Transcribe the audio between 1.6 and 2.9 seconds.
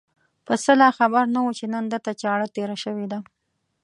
نن ده ته چاړه تېره